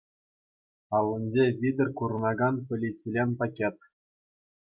[0.97, 3.77] Аллинче витӗр курӑнакан полиэтилен пакет.